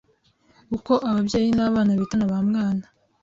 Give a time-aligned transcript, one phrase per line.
[0.75, 2.83] Uko ababyeyi n’abana bitana ba mwana